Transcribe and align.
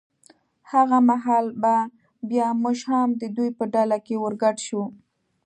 هغه 0.71 0.97
مهال 1.09 1.45
به 1.61 1.75
بیا 2.29 2.47
موږ 2.61 2.79
هم 2.91 3.09
د 3.21 3.23
دوی 3.37 3.49
په 3.57 3.63
ډله 3.73 3.97
کې 4.05 4.15
ور 4.21 4.33
ګډ 4.43 4.57
شو. 4.67 4.83